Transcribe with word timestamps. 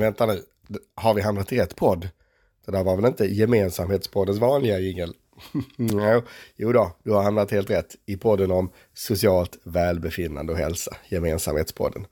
men 0.00 0.06
vänta 0.06 0.26
nu. 0.26 0.42
Har 0.94 1.14
vi 1.14 1.22
hamnat 1.22 1.52
i 1.52 1.58
rätt 1.58 1.76
podd? 1.76 2.08
Det 2.66 2.72
där 2.72 2.84
var 2.84 2.96
väl 2.96 3.04
inte 3.04 3.24
gemensamhetspoddens 3.26 4.38
vanliga 4.38 4.78
jingel? 4.78 5.14
jo 6.56 6.72
då, 6.72 6.96
du 7.02 7.10
har 7.10 7.22
hamnat 7.22 7.50
helt 7.50 7.70
rätt 7.70 7.96
i 8.06 8.16
podden 8.16 8.50
om 8.50 8.70
socialt 8.94 9.58
välbefinnande 9.64 10.52
och 10.52 10.58
hälsa, 10.58 10.96
gemensamhetspodden. 11.08 12.06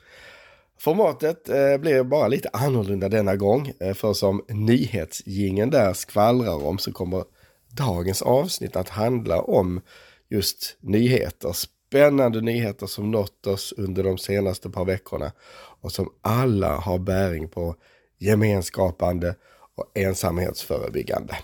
Formatet 0.78 1.48
eh, 1.48 1.76
blir 1.76 2.02
bara 2.02 2.28
lite 2.28 2.48
annorlunda 2.52 3.08
denna 3.08 3.36
gång, 3.36 3.72
eh, 3.80 3.94
för 3.94 4.12
som 4.12 4.44
nyhetsgingen 4.48 5.70
där 5.70 5.92
skvallrar 5.92 6.66
om 6.66 6.78
så 6.78 6.92
kommer 6.92 7.24
dagens 7.68 8.22
avsnitt 8.22 8.76
att 8.76 8.88
handla 8.88 9.40
om 9.40 9.80
just 10.28 10.76
nyheter, 10.80 11.52
spännande 11.88 12.40
nyheter 12.40 12.86
som 12.86 13.10
nått 13.10 13.46
oss 13.46 13.74
under 13.76 14.02
de 14.02 14.18
senaste 14.18 14.70
par 14.70 14.84
veckorna 14.84 15.32
och 15.80 15.92
som 15.92 16.12
alla 16.22 16.76
har 16.76 16.98
bäring 16.98 17.48
på 17.48 17.74
gemenskapande 18.18 19.34
och 19.74 19.84
ensamhetsförebyggande. 19.94 21.36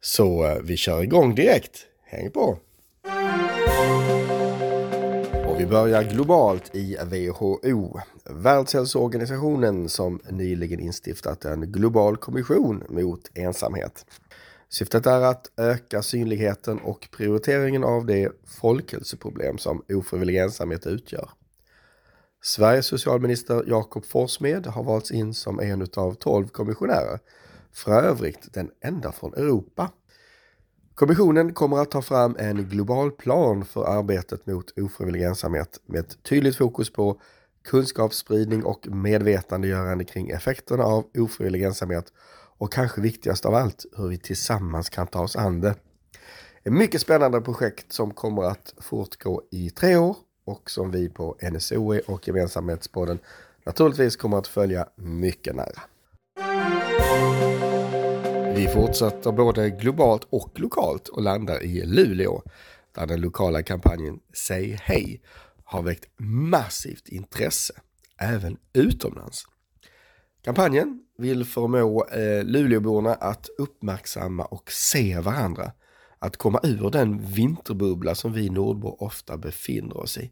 Så 0.00 0.46
eh, 0.46 0.58
vi 0.62 0.76
kör 0.76 1.02
igång 1.02 1.34
direkt. 1.34 1.86
Häng 2.04 2.30
på! 2.30 2.58
Och 5.46 5.60
vi 5.60 5.66
börjar 5.66 6.02
globalt 6.02 6.74
i 6.74 6.96
WHO, 7.04 8.00
Världshälsoorganisationen 8.24 9.88
som 9.88 10.20
nyligen 10.30 10.80
instiftat 10.80 11.44
en 11.44 11.72
global 11.72 12.16
kommission 12.16 12.84
mot 12.88 13.20
ensamhet. 13.34 14.06
Syftet 14.70 15.06
är 15.06 15.20
att 15.20 15.50
öka 15.56 16.02
synligheten 16.02 16.78
och 16.78 17.08
prioriteringen 17.12 17.84
av 17.84 18.06
det 18.06 18.32
folkhälsoproblem 18.60 19.58
som 19.58 19.82
ofrivillig 19.88 20.36
ensamhet 20.36 20.86
utgör. 20.86 21.30
Sveriges 22.42 22.86
socialminister 22.86 23.64
Jakob 23.66 24.04
Forssmed 24.04 24.66
har 24.66 24.82
valts 24.82 25.10
in 25.10 25.34
som 25.34 25.60
en 25.60 25.86
av 25.96 26.14
tolv 26.14 26.48
kommissionärer, 26.48 27.18
för 27.72 28.02
övrigt 28.02 28.52
den 28.52 28.70
enda 28.80 29.12
från 29.12 29.34
Europa. 29.34 29.90
Kommissionen 30.94 31.54
kommer 31.54 31.78
att 31.78 31.90
ta 31.90 32.02
fram 32.02 32.36
en 32.38 32.68
global 32.68 33.10
plan 33.10 33.64
för 33.64 33.84
arbetet 33.84 34.46
mot 34.46 34.78
ofrivillig 34.78 35.22
ensamhet 35.22 35.80
med 35.86 36.00
ett 36.00 36.22
tydligt 36.22 36.56
fokus 36.56 36.92
på 36.92 37.20
kunskapsspridning 37.64 38.64
och 38.64 38.88
medvetandegörande 38.88 40.04
kring 40.04 40.30
effekterna 40.30 40.84
av 40.84 41.06
ofrivillig 41.18 41.62
ensamhet 41.62 42.12
och 42.58 42.72
kanske 42.72 43.00
viktigast 43.00 43.46
av 43.46 43.54
allt 43.54 43.86
hur 43.96 44.08
vi 44.08 44.18
tillsammans 44.18 44.88
kan 44.88 45.06
ta 45.06 45.22
oss 45.22 45.36
an 45.36 45.60
det. 45.60 45.74
Ett 46.64 46.72
mycket 46.72 47.00
spännande 47.00 47.40
projekt 47.40 47.92
som 47.92 48.14
kommer 48.14 48.42
att 48.42 48.74
fortgå 48.78 49.42
i 49.50 49.70
tre 49.70 49.96
år 49.96 50.16
och 50.44 50.70
som 50.70 50.90
vi 50.90 51.08
på 51.08 51.36
NSOE 51.52 52.00
och 52.06 52.28
Gemensamhetspodden 52.28 53.18
naturligtvis 53.64 54.16
kommer 54.16 54.38
att 54.38 54.46
följa 54.46 54.88
mycket 54.96 55.56
nära. 55.56 55.82
Vi 58.54 58.68
fortsätter 58.74 59.32
både 59.32 59.70
globalt 59.70 60.26
och 60.30 60.60
lokalt 60.60 61.08
och 61.08 61.22
landar 61.22 61.62
i 61.62 61.86
Luleå 61.86 62.42
där 62.94 63.06
den 63.06 63.20
lokala 63.20 63.62
kampanjen 63.62 64.20
Säg 64.34 64.78
hej 64.82 65.22
har 65.64 65.82
väckt 65.82 66.08
massivt 66.50 67.08
intresse, 67.08 67.74
även 68.20 68.56
utomlands. 68.72 69.44
Kampanjen 70.42 71.00
vill 71.18 71.44
förmå 71.44 72.04
eh, 72.04 72.44
Luleåborna 72.44 73.14
att 73.14 73.48
uppmärksamma 73.58 74.44
och 74.44 74.72
se 74.72 75.20
varandra. 75.20 75.72
Att 76.18 76.36
komma 76.36 76.60
ur 76.62 76.90
den 76.90 77.24
vinterbubbla 77.24 78.14
som 78.14 78.32
vi 78.32 78.50
nordbor 78.50 79.02
ofta 79.02 79.36
befinner 79.36 79.96
oss 79.96 80.18
i. 80.18 80.30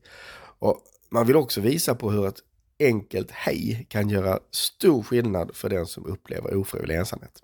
Och 0.59 0.83
man 1.11 1.27
vill 1.27 1.37
också 1.37 1.61
visa 1.61 1.95
på 1.95 2.11
hur 2.11 2.27
ett 2.27 2.41
enkelt 2.79 3.31
hej 3.31 3.87
kan 3.89 4.09
göra 4.09 4.39
stor 4.51 5.03
skillnad 5.03 5.51
för 5.55 5.69
den 5.69 5.87
som 5.87 6.07
upplever 6.07 6.57
ofrivillig 6.57 6.97
ensamhet. 6.97 7.43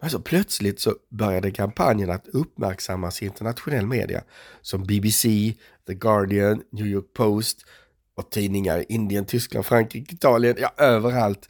Men 0.00 0.10
så 0.10 0.20
plötsligt 0.20 0.80
så 0.80 0.94
började 1.08 1.50
kampanjen 1.50 2.10
att 2.10 2.28
uppmärksammas 2.28 3.22
i 3.22 3.26
internationell 3.26 3.86
media 3.86 4.22
som 4.62 4.84
BBC, 4.84 5.54
The 5.86 5.94
Guardian, 5.94 6.62
New 6.70 6.86
York 6.86 7.12
Post 7.12 7.58
och 8.14 8.30
tidningar 8.30 8.78
i 8.78 8.84
Indien, 8.88 9.24
Tyskland, 9.24 9.66
Frankrike, 9.66 10.14
Italien, 10.14 10.56
ja 10.58 10.72
överallt 10.76 11.48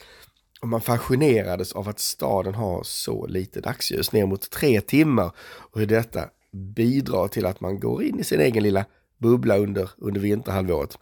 och 0.61 0.69
man 0.69 0.81
fascinerades 0.81 1.73
av 1.73 1.89
att 1.89 1.99
staden 1.99 2.55
har 2.55 2.83
så 2.83 3.27
lite 3.27 3.61
dagsljus, 3.61 4.13
ner 4.13 4.27
mot 4.27 4.51
tre 4.51 4.81
timmar. 4.81 5.31
Och 5.39 5.81
hur 5.81 5.87
detta 5.87 6.29
bidrar 6.53 7.29
till 7.29 7.47
att 7.47 7.61
man 7.61 7.81
går 7.81 8.03
in 8.03 8.21
i 8.21 8.25
sin 8.25 8.41
egen 8.41 8.63
lilla 8.63 8.85
bubbla 9.19 9.59
under, 9.59 9.91
under 9.97 10.21
vinterhalvåret. 10.21 10.99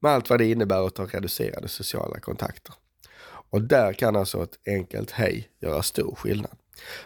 Med 0.00 0.12
allt 0.12 0.30
vad 0.30 0.38
det 0.38 0.50
innebär 0.50 0.86
att 0.86 0.98
ha 0.98 1.06
reducerade 1.06 1.68
sociala 1.68 2.20
kontakter. 2.20 2.74
Och 3.50 3.62
där 3.62 3.92
kan 3.92 4.16
alltså 4.16 4.42
ett 4.42 4.58
enkelt 4.66 5.10
hej 5.10 5.48
göra 5.60 5.82
stor 5.82 6.14
skillnad. 6.14 6.56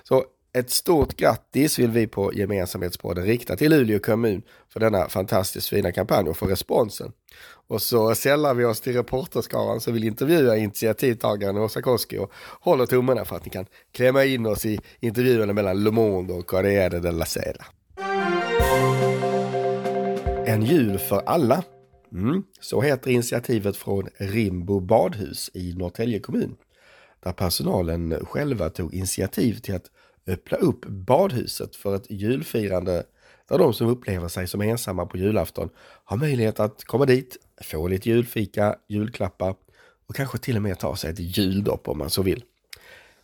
Så 0.03 0.25
ett 0.55 0.71
stort 0.71 1.17
grattis 1.17 1.79
vill 1.79 1.91
vi 1.91 2.07
på 2.07 2.35
Gemensamhetspodden 2.35 3.25
rikta 3.25 3.57
till 3.57 3.71
Luleå 3.71 3.99
kommun 3.99 4.43
för 4.69 4.81
denna 4.81 5.09
fantastiskt 5.09 5.69
fina 5.69 5.93
kampanj 5.93 6.29
och 6.29 6.37
för 6.37 6.47
responsen. 6.47 7.13
Och 7.67 7.83
så 7.83 8.15
sällar 8.15 8.55
vi 8.55 8.65
oss 8.65 8.81
till 8.81 8.93
reporterskaran 8.93 9.81
som 9.81 9.95
vill 9.95 10.05
intervjua 10.05 10.57
initiativtagaren 10.57 11.57
Åsa 11.57 11.83
Koski 11.83 12.19
och 12.19 12.33
håller 12.61 12.87
tummarna 12.87 13.25
för 13.25 13.37
att 13.37 13.45
ni 13.45 13.51
kan 13.51 13.67
klämma 13.93 14.25
in 14.25 14.47
oss 14.47 14.67
i 14.67 14.81
intervjuerna 15.01 15.53
mellan 15.53 15.85
Le 15.85 15.91
Monde 15.91 16.33
och 16.33 16.47
Corriere 16.47 16.99
della 16.99 17.25
Sera. 17.25 17.65
En 20.47 20.63
jul 20.63 20.99
för 20.99 21.23
alla. 21.27 21.63
Mm, 22.13 22.43
så 22.61 22.81
heter 22.81 23.11
initiativet 23.11 23.77
från 23.77 24.09
Rimbo 24.17 24.81
badhus 24.81 25.51
i 25.55 25.73
Norrtälje 25.73 26.21
kommun. 26.21 26.57
Där 27.25 27.33
personalen 27.33 28.27
själva 28.27 28.71
tog 28.71 28.95
initiativ 28.95 29.55
till 29.55 29.75
att 29.75 29.91
öppna 30.27 30.59
upp 30.59 30.87
badhuset 30.87 31.77
för 31.77 31.97
ett 31.97 32.11
julfirande 32.11 33.07
där 33.49 33.59
de 33.59 33.75
som 33.75 33.87
upplever 33.87 34.29
sig 34.29 34.47
som 34.47 34.61
ensamma 34.61 35.07
på 35.07 35.17
julafton 35.17 35.71
har 36.05 36.17
möjlighet 36.17 36.61
att 36.61 36.85
komma 36.85 37.07
dit, 37.07 37.37
få 37.61 37.89
lite 37.89 38.09
julfika, 38.09 38.77
julklappar 38.89 39.55
och 40.07 40.15
kanske 40.15 40.39
till 40.39 40.57
och 40.57 40.63
med 40.63 40.79
ta 40.79 40.97
sig 40.97 41.11
ett 41.11 41.37
juldopp 41.37 41.89
om 41.89 41.99
man 41.99 42.11
så 42.11 42.23
vill. 42.23 42.45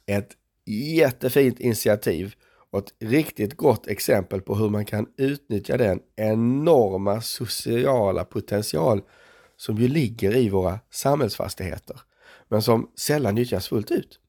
Ett 0.06 0.30
jättefint 0.66 1.60
initiativ 1.60 2.34
och 2.70 2.78
ett 2.78 2.94
riktigt 2.98 3.56
gott 3.56 3.86
exempel 3.86 4.40
på 4.40 4.54
hur 4.54 4.68
man 4.68 4.84
kan 4.84 5.06
utnyttja 5.16 5.76
den 5.76 6.00
enorma 6.16 7.20
sociala 7.20 8.24
potential 8.24 9.02
som 9.56 9.76
ju 9.76 9.88
ligger 9.88 10.36
i 10.36 10.48
våra 10.48 10.78
samhällsfastigheter, 10.90 12.00
men 12.48 12.62
som 12.62 12.90
sällan 12.96 13.34
nyttjas 13.34 13.68
fullt 13.68 13.90
ut. 13.90 14.20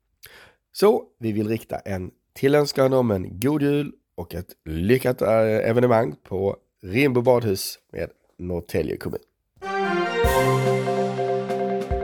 Så 0.72 1.04
vi 1.20 1.32
vill 1.32 1.48
rikta 1.48 1.80
en 1.80 2.12
Tillönskar 2.34 2.84
honom 2.84 3.12
en 3.12 3.40
god 3.40 3.62
jul 3.62 3.92
och 4.16 4.36
ett 4.36 4.48
lyckat 4.66 5.22
eh, 5.22 5.30
evenemang 5.70 6.16
på 6.24 6.58
Rimbo 6.84 7.22
badhus 7.22 7.80
med 7.92 8.10
Norrtälje 8.38 8.98
kommun. 8.98 9.20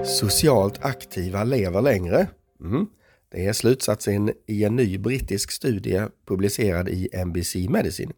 Socialt 0.06 0.86
aktiva 0.86 1.44
lever 1.44 1.82
längre. 1.82 2.28
Mm. 2.62 2.88
Det 3.32 3.46
är 3.46 3.54
slutsatsen 3.54 4.34
i 4.46 4.64
en 4.64 4.76
ny 4.76 4.98
brittisk 4.98 5.52
studie 5.52 6.02
publicerad 6.26 6.90
i 6.90 7.10
NBC 7.26 7.56
Medicine. 7.70 8.14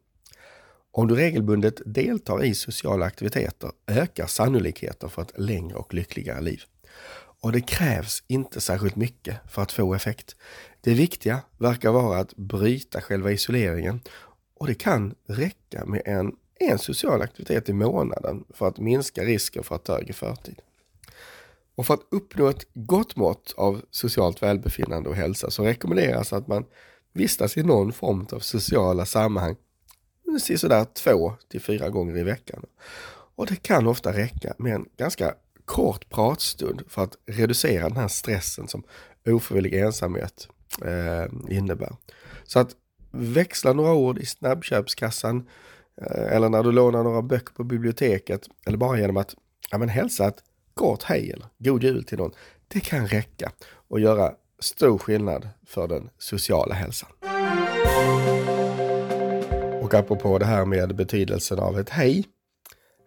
Om 0.92 1.08
du 1.08 1.16
regelbundet 1.16 1.82
deltar 1.86 2.44
i 2.44 2.56
sociala 2.56 3.06
aktiviteter 3.06 3.72
ökar 3.88 4.28
sannolikheten 4.28 5.10
för 5.10 5.22
ett 5.22 5.40
längre 5.40 5.76
och 5.76 5.94
lyckligare 5.94 6.42
liv. 6.42 6.62
Och 7.42 7.52
det 7.52 7.62
krävs 7.62 8.24
inte 8.28 8.62
särskilt 8.62 8.96
mycket 8.96 9.38
för 9.50 9.62
att 9.62 9.72
få 9.72 9.94
effekt. 9.94 10.36
Det 10.82 10.94
viktiga 10.94 11.42
verkar 11.58 11.92
vara 11.92 12.20
att 12.20 12.36
bryta 12.36 13.02
själva 13.02 13.32
isoleringen 13.32 14.02
och 14.54 14.68
det 14.68 14.74
kan 14.76 15.16
räcka 15.28 15.86
med 15.86 16.02
en, 16.06 16.36
en 16.60 16.80
social 16.80 17.22
aktivitet 17.22 17.70
i 17.70 17.74
månaden 17.74 18.44
för 18.50 18.68
att 18.68 18.78
minska 18.78 19.24
risken 19.24 19.64
för 19.64 19.76
att 19.76 19.86
dö 19.86 20.00
i 20.00 20.14
förtid. 20.14 20.62
Och 21.76 21.86
för 21.86 21.94
att 21.94 22.08
uppnå 22.12 22.48
ett 22.48 22.68
gott 22.74 23.16
mått 23.16 23.54
av 23.58 23.82
socialt 23.92 24.44
välbefinnande 24.44 25.10
och 25.10 25.16
hälsa 25.16 25.50
så 25.50 25.64
rekommenderas 25.64 26.34
att 26.34 26.48
man 26.48 26.66
vistas 27.14 27.58
i 27.58 27.64
någon 27.64 27.94
form 27.94 28.28
av 28.32 28.40
sociala 28.40 29.06
sammanhang 29.06 29.56
sådär 30.38 30.86
två 30.94 31.34
till 31.50 31.62
fyra 31.62 31.90
gånger 31.90 32.18
i 32.18 32.24
veckan. 32.24 32.66
Och 33.36 33.46
det 33.46 33.56
kan 33.56 33.88
ofta 33.88 34.14
räcka 34.14 34.54
med 34.58 34.76
en 34.76 34.86
ganska 34.98 35.36
kort 35.66 36.10
pratstund 36.10 36.82
för 36.88 37.04
att 37.04 37.18
reducera 37.26 37.88
den 37.88 37.98
här 37.98 38.08
stressen 38.08 38.68
som 38.68 38.84
ofrivillig 39.26 39.74
ensamhet 39.74 40.48
eh, 40.86 41.56
innebär. 41.58 41.96
Så 42.44 42.60
att 42.60 42.76
växla 43.12 43.74
några 43.74 43.94
ord 43.94 44.20
i 44.20 44.26
snabbköpskassan 44.26 45.48
eh, 46.02 46.36
eller 46.36 46.50
när 46.50 46.64
du 46.64 46.72
lånar 46.72 47.04
några 47.04 47.22
böcker 47.22 47.54
på 47.54 47.64
biblioteket 47.64 48.48
eller 48.66 48.78
bara 48.78 49.00
genom 49.00 49.18
att 49.18 49.36
ja, 49.72 49.78
men 49.78 49.90
hälsa 49.90 50.28
ett 50.28 50.44
gott 50.74 51.04
hej 51.04 51.32
eller 51.32 51.46
god 51.58 51.84
jul 51.84 52.04
till 52.04 52.18
någon. 52.18 52.32
Det 52.68 52.80
kan 52.80 53.08
räcka 53.08 53.52
och 53.88 54.00
göra 54.00 54.34
stor 54.60 54.98
skillnad 54.98 55.50
för 55.66 55.88
den 55.88 56.10
sociala 56.18 56.76
hälsan. 56.76 57.10
Och 59.82 59.94
apropå 59.94 60.38
det 60.38 60.46
här 60.46 60.66
med 60.66 60.96
betydelsen 60.96 61.60
av 61.60 61.80
ett 61.80 61.90
hej 61.90 62.26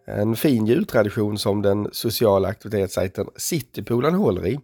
en 0.07 0.37
fin 0.37 0.67
jultradition 0.67 1.39
som 1.39 1.63
den 1.63 1.89
sociala 1.93 2.49
aktivitetssajten 2.49 3.27
Citypoolen 3.37 4.15
håller 4.15 4.47
i 4.47 4.61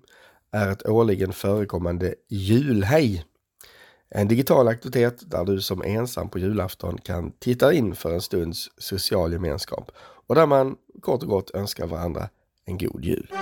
är 0.52 0.70
ett 0.70 0.88
årligen 0.88 1.32
förekommande 1.32 2.14
julhej. 2.28 3.24
En 4.10 4.28
digital 4.28 4.68
aktivitet 4.68 5.30
där 5.30 5.44
du 5.44 5.60
som 5.60 5.82
ensam 5.82 6.28
på 6.28 6.38
julafton 6.38 6.98
kan 6.98 7.32
titta 7.38 7.72
in 7.72 7.94
för 7.94 8.14
en 8.14 8.20
stunds 8.20 8.70
social 8.78 9.32
gemenskap 9.32 9.90
och 10.26 10.34
där 10.34 10.46
man 10.46 10.76
kort 11.00 11.22
och 11.22 11.28
gott 11.28 11.50
önskar 11.54 11.86
varandra 11.86 12.28
en 12.64 12.78
god 12.78 13.04
jul. 13.04 13.32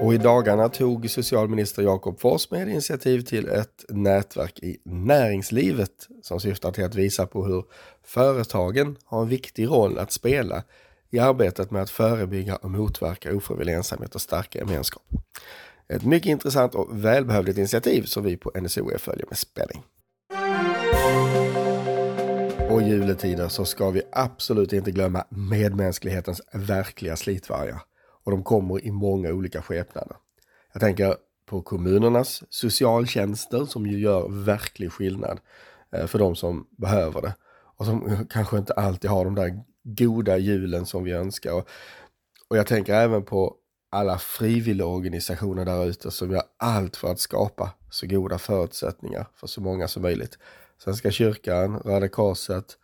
Och 0.00 0.14
i 0.14 0.18
dagarna 0.18 0.68
tog 0.68 1.10
socialminister 1.10 1.82
Jakob 1.82 2.20
Forssmed 2.20 2.68
initiativ 2.68 3.20
till 3.20 3.48
ett 3.48 3.84
nätverk 3.88 4.58
i 4.58 4.78
näringslivet 4.84 6.08
som 6.22 6.40
syftar 6.40 6.72
till 6.72 6.84
att 6.84 6.94
visa 6.94 7.26
på 7.26 7.44
hur 7.44 7.64
företagen 8.04 8.96
har 9.04 9.22
en 9.22 9.28
viktig 9.28 9.66
roll 9.66 9.98
att 9.98 10.12
spela 10.12 10.62
i 11.10 11.18
arbetet 11.18 11.70
med 11.70 11.82
att 11.82 11.90
förebygga 11.90 12.56
och 12.56 12.70
motverka 12.70 13.36
ofrivillig 13.36 13.74
ensamhet 13.74 14.14
och 14.14 14.20
starka 14.20 14.58
gemenskap. 14.58 15.02
Ett 15.88 16.04
mycket 16.04 16.30
intressant 16.30 16.74
och 16.74 17.04
välbehövligt 17.04 17.58
initiativ 17.58 18.02
som 18.02 18.24
vi 18.24 18.36
på 18.36 18.52
NSOE 18.60 18.98
följer 18.98 19.26
med 19.28 19.38
spänning. 19.38 19.82
Och 22.70 22.82
i 22.82 22.84
juletider 22.84 23.48
så 23.48 23.64
ska 23.64 23.90
vi 23.90 24.02
absolut 24.12 24.72
inte 24.72 24.90
glömma 24.90 25.24
medmänsklighetens 25.28 26.40
verkliga 26.52 27.16
slitvargar. 27.16 27.82
Och 28.24 28.30
de 28.30 28.42
kommer 28.42 28.84
i 28.84 28.90
många 28.90 29.32
olika 29.32 29.62
skepnader. 29.62 30.16
Jag 30.72 30.80
tänker 30.80 31.16
på 31.46 31.62
kommunernas 31.62 32.42
socialtjänster 32.50 33.64
som 33.64 33.86
ju 33.86 33.98
gör 33.98 34.44
verklig 34.44 34.92
skillnad 34.92 35.40
eh, 35.92 36.06
för 36.06 36.18
de 36.18 36.36
som 36.36 36.66
behöver 36.70 37.22
det. 37.22 37.34
Och 37.76 37.86
som 37.86 38.26
kanske 38.30 38.58
inte 38.58 38.72
alltid 38.72 39.10
har 39.10 39.24
de 39.24 39.34
där 39.34 39.62
goda 39.86 40.38
julen 40.38 40.86
som 40.86 41.04
vi 41.04 41.12
önskar. 41.12 41.52
Och, 41.52 41.68
och 42.48 42.56
jag 42.56 42.66
tänker 42.66 42.94
även 42.94 43.24
på 43.24 43.56
alla 43.90 44.18
frivilligorganisationer 44.18 45.64
där 45.64 45.86
ute 45.86 46.10
som 46.10 46.30
gör 46.30 46.42
allt 46.56 46.96
för 46.96 47.12
att 47.12 47.20
skapa 47.20 47.70
så 47.90 48.06
goda 48.06 48.38
förutsättningar 48.38 49.26
för 49.34 49.46
så 49.46 49.60
många 49.60 49.88
som 49.88 50.02
möjligt. 50.02 50.38
Svenska 50.78 51.10
kyrkan, 51.10 51.78
Röda 51.78 52.08
Korset, 52.08 52.78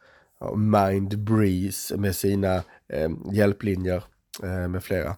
Mind 0.57 1.19
Breeze 1.19 1.97
med 1.97 2.17
sina 2.17 2.55
eh, 2.89 3.11
hjälplinjer 3.33 4.05
eh, 4.43 4.69
med 4.69 4.85
flera. 4.85 5.17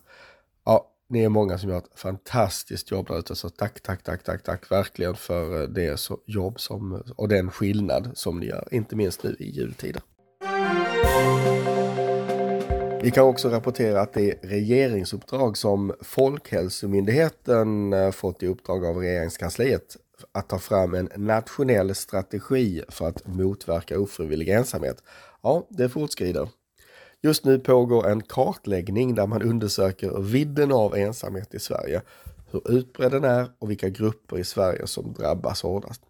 Ja, 0.65 0.91
ni 1.09 1.25
är 1.25 1.29
många 1.29 1.59
som 1.59 1.71
gör 1.71 1.79
ett 1.79 1.91
fantastiskt 1.95 2.91
jobb 2.91 3.07
där 3.07 3.19
ute, 3.19 3.35
så 3.35 3.49
tack, 3.49 3.81
tack, 3.81 4.03
tack, 4.03 4.25
tack, 4.25 4.43
tack 4.43 4.71
verkligen 4.71 5.17
för 5.17 5.63
eh, 5.63 5.69
det 5.69 6.01
så, 6.01 6.19
jobb 6.27 6.61
som, 6.61 7.03
och 7.17 7.29
den 7.29 7.51
skillnad 7.51 8.11
som 8.15 8.41
ni 8.41 8.47
gör, 8.47 8.69
inte 8.71 8.97
minst 8.97 9.23
nu 9.23 9.37
i 9.39 9.51
jultider. 9.51 10.03
Vi 13.05 13.11
kan 13.11 13.25
också 13.25 13.49
rapportera 13.49 14.01
att 14.01 14.13
det 14.13 14.39
regeringsuppdrag 14.43 15.57
som 15.57 15.93
Folkhälsomyndigheten 16.01 17.93
eh, 17.93 18.11
fått 18.11 18.43
i 18.43 18.47
uppdrag 18.47 18.85
av 18.85 18.97
regeringskansliet 18.97 19.97
att 20.33 20.49
ta 20.49 20.59
fram 20.59 20.95
en 20.95 21.09
nationell 21.17 21.95
strategi 21.95 22.83
för 22.89 23.09
att 23.09 23.27
motverka 23.27 24.01
ofrivillig 24.01 24.49
ensamhet. 24.49 25.03
Ja, 25.43 25.67
det 25.69 25.89
fortskrider. 25.89 26.49
Just 27.23 27.45
nu 27.45 27.59
pågår 27.59 28.09
en 28.09 28.23
kartläggning 28.23 29.15
där 29.15 29.27
man 29.27 29.43
undersöker 29.43 30.21
vidden 30.21 30.73
av 30.73 30.97
ensamhet 30.97 31.55
i 31.55 31.59
Sverige, 31.59 32.03
hur 32.51 32.71
utbredd 32.71 33.13
den 33.13 33.25
är 33.25 33.47
och 33.59 33.71
vilka 33.71 33.89
grupper 33.89 34.39
i 34.39 34.45
Sverige 34.45 34.87
som 34.87 35.13
drabbas 35.13 35.63
hårdast. 35.63 36.03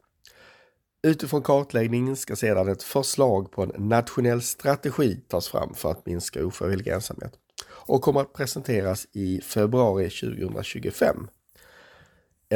Utifrån 1.04 1.42
kartläggningen 1.42 2.16
ska 2.16 2.36
sedan 2.36 2.68
ett 2.68 2.82
förslag 2.82 3.50
på 3.50 3.62
en 3.62 3.88
nationell 3.88 4.42
strategi 4.42 5.20
tas 5.28 5.48
fram 5.48 5.74
för 5.74 5.90
att 5.90 6.06
minska 6.06 6.46
ofrivillig 6.46 6.88
ensamhet 6.88 7.32
och 7.66 8.02
kommer 8.02 8.20
att 8.20 8.32
presenteras 8.32 9.06
i 9.12 9.40
februari 9.40 10.10
2025. 10.10 11.28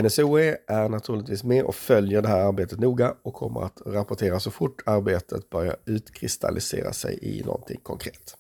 NSOE 0.03 0.57
är 0.67 0.89
naturligtvis 0.89 1.45
med 1.45 1.65
och 1.65 1.75
följer 1.75 2.23
det 2.23 2.29
här 2.29 2.41
arbetet 2.41 2.79
noga 2.79 3.15
och 3.23 3.35
kommer 3.35 3.61
att 3.61 3.83
rapportera 3.87 4.41
så 4.41 4.51
fort 4.51 4.83
arbetet 4.87 5.51
börjar 5.51 5.77
utkristallisera 5.85 6.93
sig 6.93 7.19
i 7.23 7.43
någonting 7.45 7.81
konkret. 7.83 8.37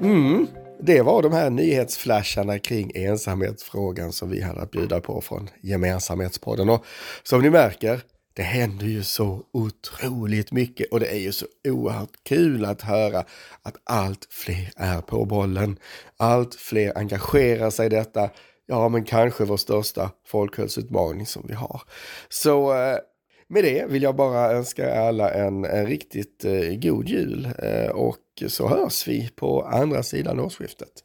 Mm. 0.00 0.46
Det 0.86 1.02
var 1.02 1.22
de 1.22 1.32
här 1.32 1.50
nyhetsflasharna 1.50 2.58
kring 2.58 2.92
ensamhetsfrågan 2.94 4.12
som 4.12 4.30
vi 4.30 4.42
hade 4.42 4.60
att 4.60 4.70
bjuda 4.70 5.00
på 5.00 5.20
från 5.20 5.50
Gemensamhetspodden. 5.60 6.68
Och 6.68 6.84
som 7.22 7.42
ni 7.42 7.50
märker, 7.50 8.00
det 8.34 8.42
händer 8.42 8.86
ju 8.86 9.02
så 9.02 9.42
otroligt 9.52 10.52
mycket 10.52 10.92
och 10.92 11.00
det 11.00 11.06
är 11.06 11.18
ju 11.18 11.32
så 11.32 11.46
oerhört 11.68 12.24
kul 12.28 12.64
att 12.64 12.82
höra 12.82 13.24
att 13.62 13.76
allt 13.84 14.28
fler 14.30 14.70
är 14.76 15.00
på 15.00 15.24
bollen. 15.24 15.78
Allt 16.16 16.54
fler 16.54 16.98
engagerar 16.98 17.70
sig 17.70 17.86
i 17.86 17.88
detta. 17.88 18.30
Ja, 18.66 18.88
men 18.88 19.04
kanske 19.04 19.44
vår 19.44 19.56
största 19.56 20.10
folkhälsoutmaning 20.26 21.26
som 21.26 21.44
vi 21.48 21.54
har. 21.54 21.82
Så 22.28 22.74
eh, 22.74 22.98
med 23.48 23.64
det 23.64 23.86
vill 23.88 24.02
jag 24.02 24.16
bara 24.16 24.52
önska 24.52 25.00
alla 25.00 25.30
en, 25.30 25.64
en 25.64 25.86
riktigt 25.86 26.44
eh, 26.44 26.74
god 26.82 27.08
jul 27.08 27.48
eh, 27.58 27.90
och 27.90 28.42
så 28.46 28.68
hörs 28.68 29.08
vi 29.08 29.30
på 29.36 29.62
andra 29.62 30.02
sidan 30.02 30.40
årsskiftet. 30.40 31.04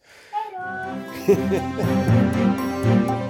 Hej 1.25 1.37
då! 3.07 3.13